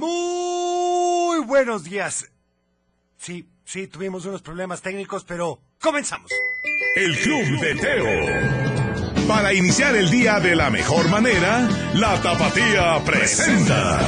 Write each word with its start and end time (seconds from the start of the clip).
Muy 0.00 1.44
buenos 1.44 1.84
días. 1.84 2.26
Sí, 3.18 3.46
sí, 3.66 3.86
tuvimos 3.86 4.24
unos 4.24 4.40
problemas 4.40 4.80
técnicos, 4.80 5.24
pero 5.24 5.60
comenzamos. 5.78 6.30
El 6.96 7.18
Club 7.18 7.60
de 7.60 7.74
Teo. 7.74 9.28
Para 9.28 9.52
iniciar 9.52 9.94
el 9.94 10.10
día 10.10 10.40
de 10.40 10.56
la 10.56 10.70
mejor 10.70 11.10
manera, 11.10 11.68
la 11.92 12.18
Tapatía 12.22 12.98
presenta. 13.04 14.00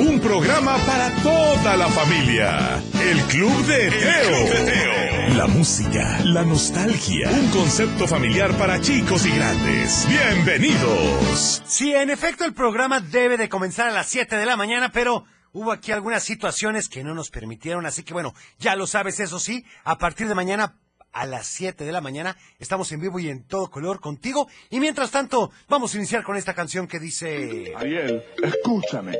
Un 0.00 0.18
programa 0.18 0.78
para 0.78 1.14
toda 1.22 1.76
la 1.76 1.86
familia. 1.90 2.82
El 3.00 3.20
Club 3.26 3.66
de 3.66 3.90
Teo. 3.90 4.93
La 5.36 5.48
música, 5.48 6.20
la 6.24 6.44
nostalgia. 6.44 7.28
Un 7.28 7.50
concepto 7.50 8.06
familiar 8.06 8.56
para 8.56 8.80
chicos 8.80 9.26
y 9.26 9.34
grandes. 9.34 10.06
Bienvenidos. 10.08 11.60
Sí, 11.66 11.92
en 11.92 12.10
efecto, 12.10 12.44
el 12.44 12.54
programa 12.54 13.00
debe 13.00 13.36
de 13.36 13.48
comenzar 13.48 13.88
a 13.88 13.92
las 13.92 14.06
7 14.06 14.36
de 14.36 14.46
la 14.46 14.56
mañana, 14.56 14.92
pero 14.92 15.24
hubo 15.52 15.72
aquí 15.72 15.90
algunas 15.90 16.22
situaciones 16.22 16.88
que 16.88 17.02
no 17.02 17.14
nos 17.14 17.30
permitieron, 17.30 17.84
así 17.84 18.04
que 18.04 18.14
bueno, 18.14 18.32
ya 18.60 18.76
lo 18.76 18.86
sabes, 18.86 19.18
eso 19.18 19.40
sí, 19.40 19.64
a 19.82 19.98
partir 19.98 20.28
de 20.28 20.36
mañana 20.36 20.76
a 21.14 21.26
las 21.26 21.46
7 21.46 21.84
de 21.84 21.92
la 21.92 22.00
mañana 22.00 22.36
estamos 22.58 22.90
en 22.92 23.00
vivo 23.00 23.18
y 23.20 23.28
en 23.28 23.44
todo 23.44 23.70
color 23.70 24.00
contigo. 24.00 24.48
Y 24.68 24.80
mientras 24.80 25.10
tanto, 25.10 25.50
vamos 25.68 25.94
a 25.94 25.98
iniciar 25.98 26.24
con 26.24 26.36
esta 26.36 26.54
canción 26.54 26.86
que 26.86 26.98
dice... 26.98 27.72
Ariel, 27.76 28.22
escúchame. 28.42 29.16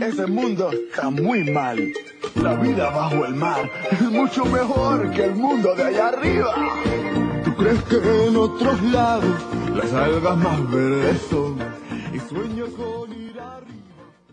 Ese 0.00 0.26
mundo 0.26 0.70
está 0.70 1.08
muy 1.10 1.44
mal. 1.44 1.92
La 2.34 2.54
vida 2.54 2.90
bajo 2.90 3.24
el 3.24 3.34
mar 3.34 3.70
es 3.90 4.02
mucho 4.02 4.44
mejor 4.44 5.10
que 5.12 5.24
el 5.24 5.36
mundo 5.36 5.74
de 5.74 5.84
allá 5.84 6.08
arriba. 6.08 6.54
¿Tú 7.44 7.54
crees 7.56 7.82
que 7.84 7.96
en 7.96 8.36
otros 8.36 8.82
lados 8.82 9.42
las 9.74 9.92
algas 9.92 10.36
más 10.36 10.70
verdes 10.70 11.22
son? 11.30 11.58
Y 12.12 12.18
sueñas 12.18 12.70
con 12.70 13.12
ir 13.12 13.38
arriba. 13.40 13.78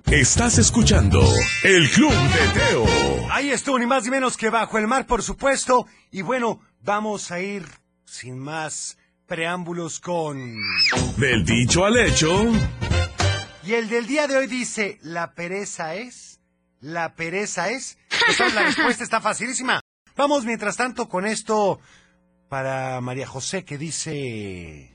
Estás 0.06 0.58
escuchando 0.58 1.20
El 1.64 1.90
Club 1.90 2.12
de 2.12 2.60
Teo. 2.60 2.86
Ahí 3.32 3.50
estuvo, 3.50 3.78
ni 3.80 3.86
más 3.86 4.04
ni 4.06 4.12
menos 4.12 4.38
que 4.38 4.50
bajo 4.50 4.78
el 4.78 4.88
mar, 4.88 5.06
por 5.08 5.24
supuesto. 5.24 5.88
Y 6.12 6.22
bueno, 6.22 6.62
vamos 6.86 7.32
a 7.32 7.40
ir 7.42 7.66
sin 8.06 8.38
más 8.38 8.98
preámbulos 9.26 10.00
con... 10.00 10.56
Del 11.18 11.44
dicho 11.44 11.84
al 11.84 11.98
hecho. 11.98 12.52
Y 13.64 13.74
el 13.74 13.90
del 13.90 14.06
día 14.06 14.28
de 14.28 14.38
hoy 14.38 14.48
dice, 14.48 15.00
¿la 15.02 15.34
pereza 15.34 15.96
es? 15.96 16.40
¿La 16.80 17.16
pereza 17.16 17.72
es? 17.72 17.98
Esa 18.30 18.46
es 18.46 18.54
la 18.54 18.64
respuesta, 18.64 19.04
está 19.04 19.20
facilísima. 19.20 19.82
Vamos 20.16 20.46
mientras 20.46 20.78
tanto 20.78 21.10
con 21.10 21.26
esto 21.26 21.80
para 22.48 23.02
María 23.02 23.28
José 23.28 23.66
que 23.66 23.78
dice... 23.80 24.95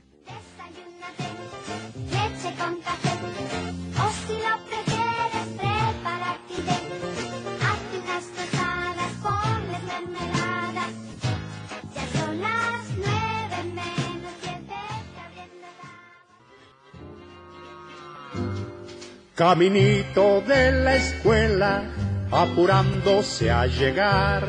Caminito 19.41 20.41
de 20.41 20.71
la 20.71 20.97
escuela, 20.97 21.83
apurándose 22.29 23.49
a 23.49 23.65
llegar, 23.65 24.47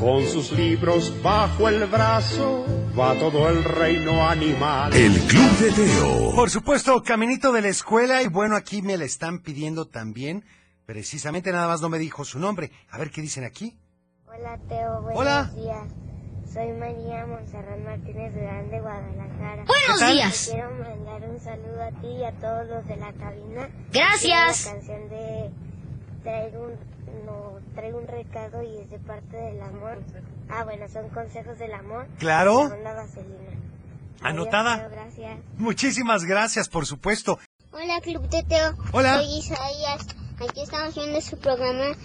con 0.00 0.26
sus 0.26 0.50
libros 0.50 1.14
bajo 1.22 1.68
el 1.68 1.86
brazo, 1.86 2.66
va 2.98 3.16
todo 3.20 3.48
el 3.48 3.62
reino 3.62 4.28
animal. 4.28 4.92
El 4.94 5.12
Club 5.28 5.58
de 5.60 5.70
Teo. 5.70 6.34
Por 6.34 6.50
supuesto, 6.50 7.04
caminito 7.04 7.52
de 7.52 7.62
la 7.62 7.68
escuela 7.68 8.20
y 8.20 8.26
bueno, 8.26 8.56
aquí 8.56 8.82
me 8.82 8.96
la 8.96 9.04
están 9.04 9.38
pidiendo 9.38 9.86
también. 9.86 10.44
Precisamente 10.86 11.52
nada 11.52 11.68
más 11.68 11.80
no 11.80 11.88
me 11.88 12.00
dijo 12.00 12.24
su 12.24 12.40
nombre. 12.40 12.72
A 12.90 12.98
ver 12.98 13.12
qué 13.12 13.20
dicen 13.20 13.44
aquí. 13.44 13.78
Hola 14.26 14.58
Teo, 14.68 15.02
buenos 15.02 15.20
Hola. 15.20 15.52
días. 15.54 16.11
Soy 16.52 16.70
María 16.72 17.24
Monserrat 17.24 17.78
Martínez 17.78 18.34
Durán 18.34 18.70
de 18.70 18.78
Guadalajara. 18.78 19.64
¿Qué 19.64 19.72
Buenos 19.88 20.12
días. 20.12 20.48
Quiero 20.52 20.70
mandar 20.72 21.30
un 21.30 21.40
saludo 21.40 21.82
a 21.82 21.90
ti 22.00 22.08
y 22.08 22.24
a 22.24 22.32
todos 22.32 22.68
los 22.68 22.86
de 22.86 22.96
la 22.96 23.12
cabina. 23.14 23.70
Gracias. 23.90 24.66
La 24.66 24.72
canción 24.72 25.08
de 25.08 25.50
traigo 26.22 26.64
un, 26.64 27.24
no, 27.24 27.58
traigo 27.74 27.98
un 27.98 28.06
recado 28.06 28.62
y 28.62 28.82
es 28.82 28.90
de 28.90 28.98
parte 28.98 29.34
del 29.34 29.62
amor. 29.62 30.02
Ah, 30.50 30.64
bueno, 30.64 30.86
son 30.90 31.08
consejos 31.08 31.58
del 31.58 31.72
amor. 31.72 32.06
Claro. 32.18 32.68
La 32.82 32.92
vaselina. 32.92 33.52
Anotada. 34.20 34.74
Adiós, 34.74 34.90
gracias. 34.92 35.38
Muchísimas 35.56 36.24
gracias, 36.24 36.68
por 36.68 36.84
supuesto. 36.84 37.38
Hola 37.72 37.98
Club 38.02 38.28
de 38.28 38.42
Teo. 38.42 38.74
Hola. 38.92 39.22
Soy 39.22 39.38
Isaías. 39.38 40.06
Aquí 40.38 40.60
estamos 40.60 40.94
viendo 40.94 41.18
su 41.22 41.38
programa 41.38 41.96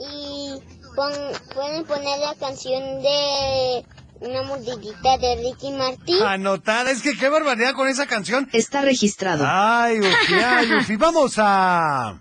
y 0.00 0.60
pon- 0.98 1.54
pueden 1.54 1.84
poner 1.84 2.18
la 2.18 2.34
canción 2.34 2.82
de 3.02 3.84
una 4.20 4.42
mordidita 4.42 5.16
de 5.18 5.36
Ricky 5.36 5.70
Martin. 5.70 6.22
Anotada, 6.24 6.90
es 6.90 7.02
que 7.02 7.16
qué 7.16 7.28
barbaridad 7.28 7.72
con 7.74 7.86
esa 7.88 8.06
canción. 8.06 8.48
Está 8.52 8.82
registrado. 8.82 9.44
Ay, 9.46 10.00
Ufi, 10.00 10.34
ay, 10.34 10.74
Ufi. 10.80 10.96
Vamos 10.96 11.34
a... 11.38 12.20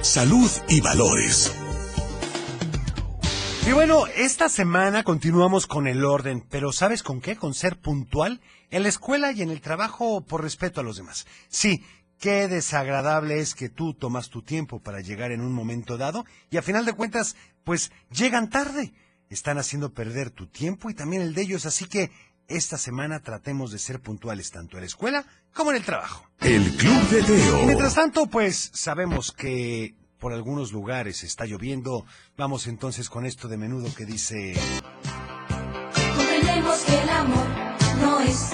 Salud 0.00 0.50
y 0.68 0.80
valores. 0.80 1.52
Y 3.66 3.72
bueno, 3.72 4.06
esta 4.16 4.48
semana 4.48 5.04
continuamos 5.04 5.66
con 5.66 5.86
el 5.86 6.04
orden, 6.04 6.44
pero 6.50 6.72
¿sabes 6.72 7.02
con 7.02 7.20
qué? 7.20 7.36
Con 7.36 7.54
ser 7.54 7.78
puntual 7.78 8.40
en 8.70 8.82
la 8.82 8.88
escuela 8.88 9.30
y 9.32 9.42
en 9.42 9.50
el 9.50 9.60
trabajo 9.60 10.22
por 10.22 10.42
respeto 10.42 10.80
a 10.80 10.84
los 10.84 10.96
demás. 10.96 11.26
Sí, 11.48 11.84
qué 12.22 12.46
desagradable 12.46 13.40
es 13.40 13.56
que 13.56 13.68
tú 13.68 13.94
tomas 13.94 14.30
tu 14.30 14.42
tiempo 14.42 14.78
para 14.78 15.00
llegar 15.00 15.32
en 15.32 15.40
un 15.40 15.52
momento 15.52 15.98
dado 15.98 16.24
y 16.50 16.56
a 16.56 16.62
final 16.62 16.84
de 16.84 16.92
cuentas, 16.92 17.34
pues 17.64 17.90
llegan 18.12 18.48
tarde. 18.48 18.94
Están 19.28 19.58
haciendo 19.58 19.92
perder 19.92 20.30
tu 20.30 20.46
tiempo 20.46 20.88
y 20.88 20.94
también 20.94 21.22
el 21.22 21.34
de 21.34 21.42
ellos, 21.42 21.66
así 21.66 21.86
que 21.86 22.12
esta 22.46 22.78
semana 22.78 23.18
tratemos 23.20 23.72
de 23.72 23.80
ser 23.80 24.00
puntuales 24.00 24.52
tanto 24.52 24.76
en 24.76 24.82
la 24.82 24.86
escuela 24.86 25.26
como 25.52 25.72
en 25.72 25.78
el 25.78 25.82
trabajo. 25.82 26.28
El 26.38 26.76
Club 26.76 27.08
de 27.08 27.22
Teo. 27.24 27.66
Mientras 27.66 27.96
tanto, 27.96 28.26
pues 28.26 28.70
sabemos 28.72 29.32
que 29.32 29.96
por 30.20 30.32
algunos 30.32 30.70
lugares 30.70 31.24
está 31.24 31.44
lloviendo. 31.44 32.06
Vamos 32.36 32.68
entonces 32.68 33.10
con 33.10 33.26
esto 33.26 33.48
de 33.48 33.56
menudo 33.56 33.92
que 33.92 34.06
dice... 34.06 34.54
Comprendemos 36.16 36.78
que 36.84 37.02
el 37.02 37.08
amor 37.08 37.46
no 38.00 38.20
es 38.20 38.52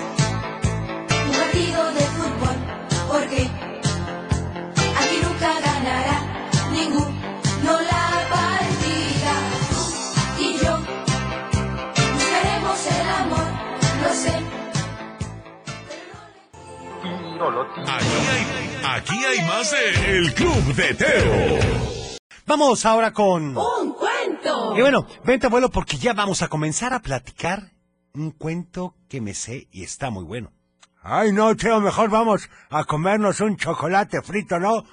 Aquí 17.77 18.07
hay, 18.31 18.81
aquí 18.85 19.25
hay 19.25 19.47
más 19.47 19.71
de 19.71 20.17
El 20.19 20.35
Club 20.35 20.75
de 20.75 20.95
Teo. 20.95 21.59
Vamos 22.47 22.87
ahora 22.87 23.13
con... 23.13 23.57
¡Un 23.57 23.93
cuento! 23.93 24.77
Y 24.77 24.81
bueno, 24.81 25.07
vente 25.25 25.47
abuelo 25.47 25.71
porque 25.71 25.99
ya 25.99 26.15
vamos 26.15 26.43
a 26.43 26.49
comenzar 26.49 26.95
a 26.95 27.01
platicar 27.01 27.73
un 28.15 28.31
cuento 28.31 28.95
que 29.09 29.21
me 29.21 29.35
sé 29.35 29.69
y 29.71 29.83
está 29.83 30.11
muy 30.11 30.25
bueno. 30.25 30.53
Ay, 31.03 31.33
no, 31.33 31.55
Teo, 31.57 31.81
mejor 31.81 32.11
vamos 32.11 32.49
a 32.71 32.85
comernos 32.85 33.41
un 33.41 33.57
chocolate 33.57 34.23
frito, 34.23 34.59
¿no? 34.59 34.85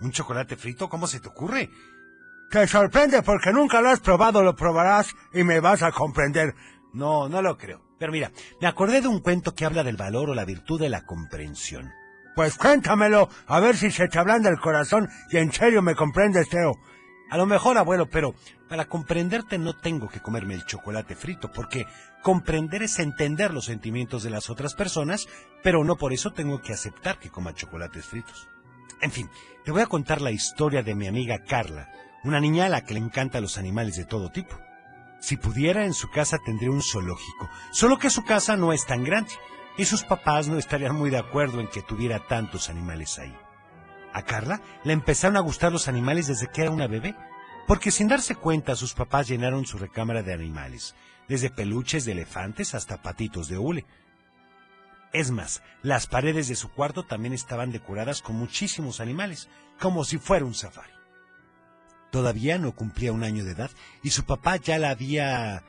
¿Un 0.00 0.12
chocolate 0.12 0.56
frito? 0.56 0.88
¿Cómo 0.88 1.06
se 1.06 1.20
te 1.20 1.28
ocurre? 1.28 1.70
Te 2.50 2.66
sorprende 2.66 3.22
porque 3.22 3.52
nunca 3.52 3.80
lo 3.80 3.90
has 3.90 4.00
probado, 4.00 4.42
lo 4.42 4.54
probarás 4.54 5.08
y 5.32 5.42
me 5.42 5.60
vas 5.60 5.82
a 5.82 5.92
comprender. 5.92 6.54
No, 6.92 7.28
no 7.28 7.40
lo 7.40 7.56
creo. 7.56 7.82
Pero 7.98 8.12
mira, 8.12 8.30
me 8.60 8.66
acordé 8.66 9.00
de 9.00 9.08
un 9.08 9.20
cuento 9.20 9.54
que 9.54 9.64
habla 9.64 9.82
del 9.82 9.96
valor 9.96 10.30
o 10.30 10.34
la 10.34 10.44
virtud 10.44 10.80
de 10.80 10.90
la 10.90 11.06
comprensión. 11.06 11.92
Pues 12.36 12.58
cuéntamelo, 12.58 13.30
a 13.46 13.60
ver 13.60 13.78
si 13.78 13.90
se 13.90 14.08
te 14.08 14.18
ablanda 14.18 14.50
el 14.50 14.60
corazón 14.60 15.08
y 15.30 15.38
en 15.38 15.50
serio 15.50 15.80
me 15.80 15.94
comprendes, 15.94 16.50
Teo. 16.50 16.78
A 17.30 17.38
lo 17.38 17.46
mejor, 17.46 17.78
abuelo, 17.78 18.10
pero 18.10 18.34
para 18.68 18.84
comprenderte 18.84 19.56
no 19.56 19.74
tengo 19.74 20.06
que 20.06 20.20
comerme 20.20 20.52
el 20.52 20.66
chocolate 20.66 21.16
frito, 21.16 21.50
porque 21.50 21.86
comprender 22.22 22.82
es 22.82 22.98
entender 22.98 23.54
los 23.54 23.64
sentimientos 23.64 24.22
de 24.22 24.28
las 24.28 24.50
otras 24.50 24.74
personas, 24.74 25.26
pero 25.62 25.82
no 25.82 25.96
por 25.96 26.12
eso 26.12 26.34
tengo 26.34 26.60
que 26.60 26.74
aceptar 26.74 27.18
que 27.18 27.30
coma 27.30 27.54
chocolates 27.54 28.04
fritos. 28.04 28.46
En 29.00 29.12
fin, 29.12 29.30
te 29.64 29.72
voy 29.72 29.80
a 29.80 29.86
contar 29.86 30.20
la 30.20 30.30
historia 30.30 30.82
de 30.82 30.94
mi 30.94 31.06
amiga 31.06 31.42
Carla, 31.42 31.90
una 32.22 32.38
niña 32.38 32.66
a 32.66 32.68
la 32.68 32.82
que 32.82 32.92
le 32.92 33.00
encantan 33.00 33.40
los 33.40 33.56
animales 33.56 33.96
de 33.96 34.04
todo 34.04 34.30
tipo. 34.30 34.58
Si 35.20 35.38
pudiera, 35.38 35.86
en 35.86 35.94
su 35.94 36.10
casa 36.10 36.36
tendría 36.44 36.70
un 36.70 36.82
zoológico, 36.82 37.48
solo 37.72 37.98
que 37.98 38.10
su 38.10 38.24
casa 38.24 38.58
no 38.58 38.74
es 38.74 38.84
tan 38.84 39.04
grande, 39.04 39.32
y 39.76 39.84
sus 39.84 40.04
papás 40.04 40.48
no 40.48 40.58
estarían 40.58 40.94
muy 40.94 41.10
de 41.10 41.18
acuerdo 41.18 41.60
en 41.60 41.68
que 41.68 41.82
tuviera 41.82 42.18
tantos 42.26 42.68
animales 42.68 43.18
ahí. 43.18 43.34
A 44.12 44.22
Carla 44.22 44.62
le 44.84 44.92
empezaron 44.92 45.36
a 45.36 45.40
gustar 45.40 45.72
los 45.72 45.88
animales 45.88 46.26
desde 46.26 46.48
que 46.48 46.62
era 46.62 46.70
una 46.70 46.86
bebé, 46.86 47.14
porque 47.66 47.90
sin 47.90 48.08
darse 48.08 48.34
cuenta 48.34 48.76
sus 48.76 48.94
papás 48.94 49.28
llenaron 49.28 49.66
su 49.66 49.76
recámara 49.76 50.22
de 50.22 50.32
animales, 50.32 50.94
desde 51.28 51.50
peluches 51.50 52.04
de 52.04 52.12
elefantes 52.12 52.74
hasta 52.74 53.02
patitos 53.02 53.48
de 53.48 53.58
hule. 53.58 53.84
Es 55.12 55.30
más, 55.30 55.62
las 55.82 56.06
paredes 56.06 56.48
de 56.48 56.56
su 56.56 56.70
cuarto 56.70 57.04
también 57.04 57.34
estaban 57.34 57.72
decoradas 57.72 58.22
con 58.22 58.36
muchísimos 58.36 59.00
animales, 59.00 59.48
como 59.80 60.04
si 60.04 60.18
fuera 60.18 60.44
un 60.44 60.54
safari. 60.54 60.92
Todavía 62.10 62.58
no 62.58 62.72
cumplía 62.72 63.12
un 63.12 63.24
año 63.24 63.44
de 63.44 63.52
edad 63.52 63.70
y 64.02 64.10
su 64.10 64.24
papá 64.24 64.56
ya 64.56 64.78
la 64.78 64.90
había 64.90 65.62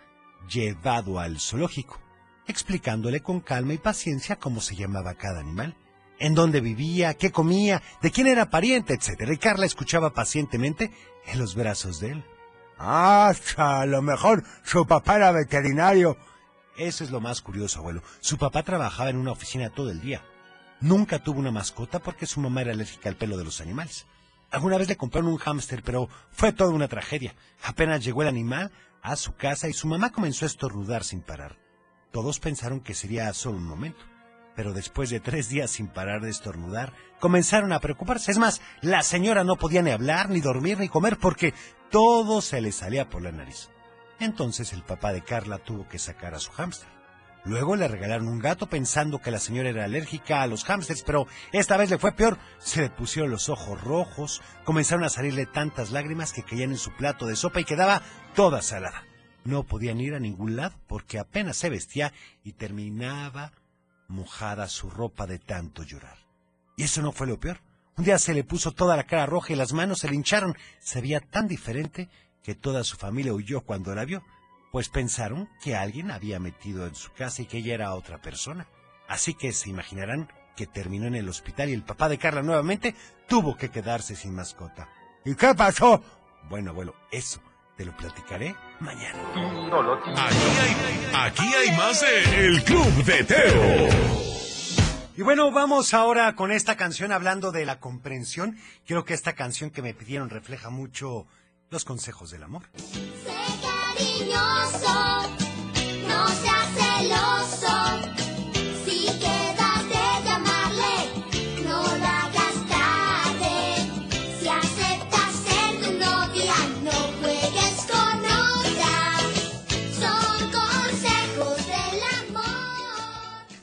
llevado 0.49 1.19
al 1.19 1.39
zoológico, 1.39 1.99
explicándole 2.47 3.21
con 3.21 3.39
calma 3.39 3.73
y 3.73 3.77
paciencia 3.77 4.37
cómo 4.37 4.61
se 4.61 4.75
llamaba 4.75 5.15
cada 5.15 5.39
animal, 5.39 5.75
en 6.19 6.33
dónde 6.33 6.61
vivía, 6.61 7.13
qué 7.13 7.31
comía, 7.31 7.81
de 8.01 8.11
quién 8.11 8.27
era 8.27 8.49
pariente, 8.49 8.93
etc. 8.93 9.29
Y 9.31 9.37
Carla 9.37 9.65
escuchaba 9.65 10.13
pacientemente 10.13 10.91
en 11.25 11.39
los 11.39 11.55
brazos 11.55 11.99
de 11.99 12.11
él. 12.11 12.25
Ah, 12.79 13.33
a 13.57 13.85
lo 13.85 14.01
mejor 14.01 14.43
su 14.63 14.85
papá 14.85 15.15
era 15.17 15.31
veterinario. 15.31 16.17
Eso 16.77 17.03
es 17.03 17.09
lo 17.09 17.19
más 17.19 17.41
curioso, 17.41 17.79
abuelo. 17.79 18.03
Su 18.19 18.37
papá 18.37 18.63
trabajaba 18.63 19.09
en 19.09 19.17
una 19.17 19.31
oficina 19.31 19.71
todo 19.71 19.89
el 19.89 19.99
día. 19.99 20.23
Nunca 20.79 21.19
tuvo 21.19 21.39
una 21.39 21.51
mascota 21.51 21.99
porque 21.99 22.27
su 22.27 22.39
mamá 22.39 22.61
era 22.61 22.71
alérgica 22.71 23.09
al 23.09 23.15
pelo 23.15 23.37
de 23.37 23.45
los 23.45 23.61
animales. 23.61 24.05
Alguna 24.51 24.77
vez 24.77 24.87
le 24.87 24.95
compraron 24.95 25.31
un 25.31 25.37
hámster, 25.37 25.81
pero 25.83 26.07
fue 26.31 26.53
toda 26.53 26.69
una 26.69 26.87
tragedia. 26.87 27.35
Apenas 27.63 28.03
llegó 28.03 28.21
el 28.21 28.27
animal 28.27 28.71
a 29.01 29.15
su 29.15 29.35
casa 29.35 29.67
y 29.67 29.73
su 29.73 29.87
mamá 29.87 30.11
comenzó 30.11 30.45
a 30.45 30.47
estornudar 30.47 31.03
sin 31.03 31.21
parar. 31.21 31.57
Todos 32.17 32.39
pensaron 32.39 32.79
que 32.79 32.95
sería 32.95 33.31
solo 33.35 33.57
un 33.57 33.67
momento, 33.67 34.03
pero 34.55 34.73
después 34.73 35.11
de 35.11 35.19
tres 35.19 35.49
días 35.49 35.69
sin 35.69 35.85
parar 35.85 36.21
de 36.21 36.31
estornudar, 36.31 36.91
comenzaron 37.19 37.71
a 37.71 37.79
preocuparse. 37.79 38.31
Es 38.31 38.39
más, 38.39 38.59
la 38.81 39.03
señora 39.03 39.43
no 39.43 39.55
podía 39.55 39.83
ni 39.83 39.91
hablar, 39.91 40.27
ni 40.31 40.41
dormir, 40.41 40.79
ni 40.79 40.89
comer 40.89 41.19
porque 41.19 41.53
todo 41.91 42.41
se 42.41 42.59
le 42.59 42.71
salía 42.71 43.07
por 43.07 43.21
la 43.21 43.31
nariz. 43.31 43.69
Entonces 44.19 44.73
el 44.73 44.81
papá 44.81 45.13
de 45.13 45.23
Carla 45.23 45.59
tuvo 45.59 45.87
que 45.87 45.99
sacar 45.99 46.33
a 46.33 46.39
su 46.39 46.49
hámster. 46.53 46.89
Luego 47.45 47.75
le 47.75 47.87
regalaron 47.87 48.29
un 48.29 48.39
gato 48.39 48.65
pensando 48.65 49.21
que 49.21 49.29
la 49.29 49.37
señora 49.37 49.69
era 49.69 49.83
alérgica 49.83 50.41
a 50.41 50.47
los 50.47 50.63
hámsters, 50.63 51.03
pero 51.03 51.27
esta 51.51 51.77
vez 51.77 51.91
le 51.91 51.99
fue 51.99 52.13
peor. 52.13 52.39
Se 52.57 52.81
le 52.81 52.89
pusieron 52.89 53.29
los 53.29 53.47
ojos 53.47 53.79
rojos, 53.79 54.41
comenzaron 54.63 55.03
a 55.03 55.09
salirle 55.09 55.45
tantas 55.45 55.91
lágrimas 55.91 56.33
que 56.33 56.41
caían 56.41 56.71
en 56.71 56.77
su 56.77 56.95
plato 56.95 57.27
de 57.27 57.35
sopa 57.35 57.59
y 57.59 57.63
quedaba 57.63 58.01
toda 58.33 58.63
salada. 58.63 59.03
No 59.47 59.63
podían 59.63 60.01
ir 60.01 60.13
a 60.13 60.19
ningún 60.19 60.57
lado 60.57 60.75
porque 60.87 61.19
apenas 61.19 61.55
se 61.55 61.69
vestía 61.69 62.11
y 62.43 62.51
terminaba 62.51 63.53
mojada 64.09 64.67
su 64.67 64.89
ropa 64.89 65.25
de 65.25 65.39
tanto 65.39 65.83
llorar. 65.83 66.17
Y 66.75 66.83
eso 66.83 67.01
no 67.01 67.13
fue 67.13 67.27
lo 67.27 67.39
peor. 67.39 67.61
Un 67.95 68.03
día 68.03 68.19
se 68.19 68.33
le 68.33 68.43
puso 68.43 68.73
toda 68.73 68.97
la 68.97 69.05
cara 69.05 69.25
roja 69.25 69.53
y 69.53 69.55
las 69.55 69.71
manos 69.71 69.99
se 69.99 70.09
le 70.09 70.15
hincharon. 70.15 70.57
Se 70.79 70.99
veía 70.99 71.21
tan 71.21 71.47
diferente 71.47 72.09
que 72.43 72.55
toda 72.55 72.83
su 72.83 72.97
familia 72.97 73.33
huyó 73.33 73.61
cuando 73.61 73.95
la 73.95 74.03
vio 74.03 74.21
pues 74.73 74.89
pensaron 74.89 75.47
que 75.63 75.77
alguien 75.77 76.11
había 76.11 76.41
metido 76.41 76.85
en 76.85 76.93
su 76.93 77.13
casa 77.13 77.41
y 77.41 77.45
que 77.45 77.59
ella 77.59 77.73
era 77.73 77.95
otra 77.95 78.21
persona. 78.21 78.67
Así 79.07 79.33
que 79.33 79.53
se 79.53 79.69
imaginarán 79.69 80.27
que 80.57 80.67
terminó 80.67 81.07
en 81.07 81.15
el 81.15 81.29
hospital 81.29 81.69
y 81.69 81.73
el 81.73 81.85
papá 81.85 82.09
de 82.09 82.17
Carla 82.17 82.43
nuevamente 82.43 82.95
tuvo 83.29 83.55
que 83.55 83.71
quedarse 83.71 84.17
sin 84.17 84.35
mascota. 84.35 84.89
¿Y 85.23 85.35
qué 85.35 85.55
pasó? 85.55 86.03
Bueno, 86.49 86.71
abuelo, 86.71 86.95
eso 87.11 87.41
te 87.77 87.85
lo 87.85 87.95
platicaré 87.95 88.55
mañana. 88.79 89.19
Aquí 89.93 90.39
hay, 90.61 91.11
aquí 91.13 91.53
hay 91.53 91.77
más 91.77 92.01
de 92.01 92.47
El 92.47 92.63
Club 92.63 93.03
de 93.05 93.23
Teo. 93.23 93.87
Y 95.15 95.21
bueno, 95.21 95.51
vamos 95.51 95.93
ahora 95.93 96.35
con 96.35 96.51
esta 96.51 96.75
canción 96.75 97.11
hablando 97.11 97.51
de 97.51 97.65
la 97.65 97.79
comprensión. 97.79 98.57
Creo 98.85 99.05
que 99.05 99.13
esta 99.13 99.33
canción 99.33 99.69
que 99.69 99.81
me 99.81 99.93
pidieron 99.93 100.29
refleja 100.29 100.69
mucho 100.69 101.27
los 101.69 101.85
consejos 101.85 102.31
del 102.31 102.43
amor. 102.43 102.63
Sé 102.75 103.33
cariñoso, 103.61 105.16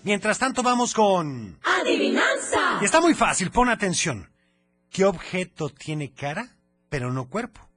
Mientras 0.05 0.39
tanto 0.39 0.63
vamos 0.63 0.93
con... 0.95 1.59
Adivinanza. 1.65 2.79
Y 2.81 2.85
está 2.85 3.01
muy 3.01 3.15
fácil, 3.15 3.51
pon 3.51 3.69
atención. 3.69 4.31
¿Qué 4.91 5.05
objeto 5.05 5.71
tiene 5.71 6.13
cara, 6.13 6.57
pero 6.89 7.13
no 7.13 7.29
cuerpo? 7.29 7.69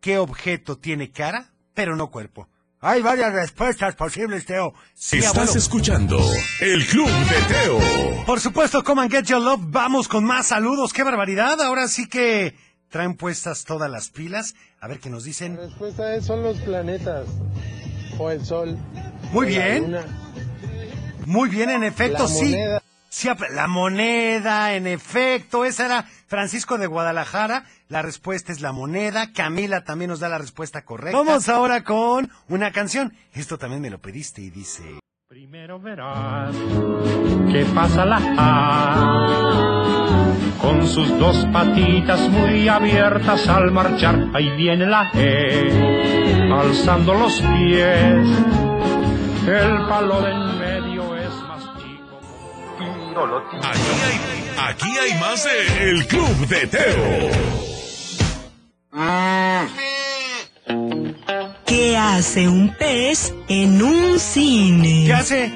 ¿Qué 0.00 0.18
objeto 0.18 0.78
tiene 0.78 1.12
cara, 1.12 1.52
pero 1.74 1.94
no 1.96 2.10
cuerpo? 2.10 2.48
Hay 2.80 3.02
varias 3.02 3.32
respuestas 3.34 3.94
posibles, 3.94 4.46
Teo. 4.46 4.72
Sí, 4.94 5.18
Estás 5.18 5.36
abuelo. 5.36 5.58
escuchando 5.58 6.18
El 6.62 6.86
Club 6.86 7.08
de 7.10 7.42
Teo. 7.54 8.24
Por 8.24 8.40
supuesto, 8.40 8.82
come 8.82 9.02
and 9.02 9.10
get 9.12 9.24
your 9.26 9.40
love. 9.42 9.60
Vamos 9.64 10.08
con 10.08 10.24
más 10.24 10.46
saludos. 10.46 10.94
¡Qué 10.94 11.02
barbaridad! 11.02 11.60
Ahora 11.60 11.88
sí 11.88 12.08
que 12.08 12.54
traen 12.88 13.16
puestas 13.16 13.66
todas 13.66 13.90
las 13.90 14.08
pilas. 14.08 14.54
A 14.80 14.88
ver 14.88 14.98
qué 14.98 15.10
nos 15.10 15.24
dicen. 15.24 15.56
La 15.56 15.64
respuesta 15.66 16.14
es 16.16 16.24
son 16.24 16.42
los 16.42 16.56
planetas 16.62 17.26
o 18.18 18.30
el 18.30 18.42
sol. 18.46 18.78
Muy 19.32 19.46
o 19.48 19.50
la 19.50 19.66
bien. 19.66 19.82
luna. 19.82 20.06
Muy 21.26 21.48
bien, 21.48 21.70
en 21.70 21.84
efecto, 21.84 22.24
La 22.24 22.28
sí. 22.28 22.44
moneda. 22.50 22.82
Sí, 23.12 23.28
la 23.54 23.66
moneda, 23.66 24.74
en 24.74 24.86
efecto. 24.86 25.64
Esa 25.64 25.86
era 25.86 26.04
Francisco 26.28 26.78
de 26.78 26.86
Guadalajara. 26.86 27.64
La 27.88 28.02
respuesta 28.02 28.52
es 28.52 28.60
la 28.60 28.70
moneda. 28.70 29.32
Camila 29.32 29.82
también 29.82 30.10
nos 30.10 30.20
da 30.20 30.28
la 30.28 30.38
respuesta 30.38 30.84
correcta. 30.84 31.18
Vamos 31.18 31.48
ahora 31.48 31.82
con 31.82 32.30
una 32.48 32.70
canción. 32.70 33.12
Esto 33.32 33.58
también 33.58 33.82
me 33.82 33.90
lo 33.90 33.98
pediste 33.98 34.42
y 34.42 34.50
dice... 34.50 35.00
Primero 35.28 35.78
verás 35.80 36.54
que 37.52 37.64
pasa 37.72 38.04
la 38.04 38.20
A 38.36 39.40
con 40.60 40.86
sus 40.88 41.08
dos 41.18 41.46
patitas 41.52 42.20
muy 42.28 42.68
abiertas 42.68 43.48
al 43.48 43.70
marchar. 43.70 44.26
Ahí 44.34 44.50
viene 44.56 44.86
la 44.86 45.08
E 45.14 46.50
alzando 46.52 47.14
los 47.14 47.40
pies. 47.40 48.26
El 49.46 49.86
palo 49.88 50.20
de 50.20 50.39
Aquí 53.10 53.56
hay, 54.04 54.20
aquí 54.56 54.98
hay 54.98 55.18
más 55.18 55.42
de 55.42 55.90
El 55.90 56.06
Club 56.06 56.46
de 56.46 56.66
Teo. 56.68 57.30
¿Qué 61.66 61.96
hace 61.96 62.46
un 62.46 62.72
pez 62.76 63.34
en 63.48 63.82
un 63.82 64.20
cine? 64.20 65.06
¿Qué 65.06 65.12
hace? 65.12 65.52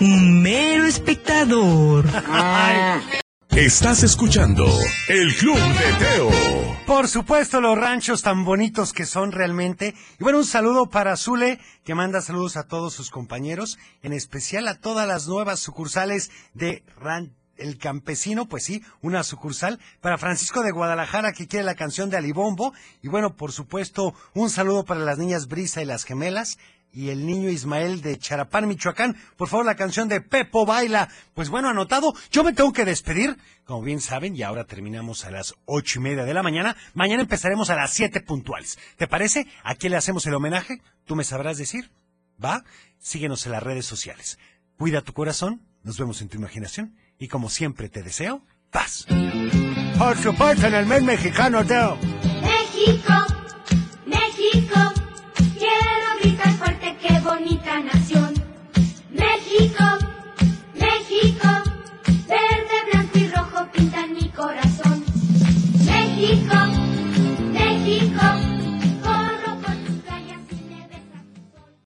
Un 0.00 0.42
mero 0.42 0.84
espectador. 0.84 2.06
Estás 3.50 4.02
escuchando 4.02 4.66
El 5.08 5.32
Club 5.36 5.58
de 5.58 6.04
Teo. 6.04 6.79
Por 6.90 7.06
supuesto, 7.06 7.60
los 7.60 7.78
ranchos 7.78 8.22
tan 8.22 8.44
bonitos 8.44 8.92
que 8.92 9.06
son 9.06 9.30
realmente. 9.30 9.94
Y 10.18 10.24
bueno, 10.24 10.38
un 10.38 10.44
saludo 10.44 10.86
para 10.90 11.16
Zule, 11.16 11.60
que 11.84 11.94
manda 11.94 12.20
saludos 12.20 12.56
a 12.56 12.64
todos 12.64 12.94
sus 12.94 13.10
compañeros, 13.10 13.78
en 14.02 14.12
especial 14.12 14.66
a 14.66 14.80
todas 14.80 15.06
las 15.06 15.28
nuevas 15.28 15.60
sucursales 15.60 16.32
de 16.52 16.82
El 17.56 17.78
Campesino, 17.78 18.46
pues 18.46 18.64
sí, 18.64 18.82
una 19.02 19.22
sucursal. 19.22 19.78
Para 20.00 20.18
Francisco 20.18 20.64
de 20.64 20.72
Guadalajara, 20.72 21.32
que 21.32 21.46
quiere 21.46 21.64
la 21.64 21.76
canción 21.76 22.10
de 22.10 22.16
Alibombo. 22.16 22.74
Y 23.02 23.08
bueno, 23.08 23.36
por 23.36 23.52
supuesto, 23.52 24.12
un 24.34 24.50
saludo 24.50 24.84
para 24.84 24.98
las 24.98 25.16
niñas 25.16 25.46
Brisa 25.46 25.82
y 25.82 25.84
las 25.84 26.02
gemelas. 26.02 26.58
Y 26.92 27.10
el 27.10 27.24
niño 27.24 27.50
Ismael 27.50 28.02
de 28.02 28.18
Charapán, 28.18 28.66
Michoacán. 28.66 29.16
Por 29.36 29.48
favor, 29.48 29.64
la 29.64 29.76
canción 29.76 30.08
de 30.08 30.20
Pepo 30.20 30.66
Baila. 30.66 31.08
Pues 31.34 31.48
bueno, 31.48 31.68
anotado. 31.68 32.12
Yo 32.30 32.42
me 32.42 32.52
tengo 32.52 32.72
que 32.72 32.84
despedir. 32.84 33.36
Como 33.64 33.82
bien 33.82 34.00
saben, 34.00 34.34
y 34.34 34.42
ahora 34.42 34.64
terminamos 34.64 35.24
a 35.24 35.30
las 35.30 35.54
ocho 35.66 36.00
y 36.00 36.02
media 36.02 36.24
de 36.24 36.34
la 36.34 36.42
mañana. 36.42 36.76
Mañana 36.94 37.22
empezaremos 37.22 37.70
a 37.70 37.76
las 37.76 37.92
siete 37.92 38.20
puntuales. 38.20 38.78
¿Te 38.96 39.06
parece? 39.06 39.46
¿A 39.62 39.76
quién 39.76 39.92
le 39.92 39.98
hacemos 39.98 40.26
el 40.26 40.34
homenaje? 40.34 40.82
¿Tú 41.04 41.14
me 41.14 41.22
sabrás 41.22 41.58
decir? 41.58 41.92
¿Va? 42.42 42.64
Síguenos 42.98 43.46
en 43.46 43.52
las 43.52 43.62
redes 43.62 43.86
sociales. 43.86 44.38
Cuida 44.76 45.02
tu 45.02 45.12
corazón. 45.12 45.62
Nos 45.84 45.96
vemos 45.98 46.20
en 46.22 46.28
tu 46.28 46.38
imaginación. 46.38 46.96
Y 47.18 47.28
como 47.28 47.50
siempre 47.50 47.88
te 47.88 48.02
deseo, 48.02 48.42
paz. 48.70 49.06
Por 49.98 50.16
supuesto, 50.16 50.66
en 50.66 50.74
el 50.74 50.86
mes 50.86 51.02
mexicano, 51.02 51.64
Teo. 51.64 51.98
México, 52.42 53.12